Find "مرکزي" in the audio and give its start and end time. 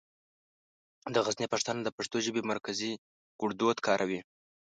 2.51-2.91